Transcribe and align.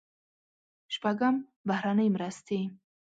شپږم: 0.93 1.35
بهرنۍ 1.67 2.07
مرستې. 2.15 2.59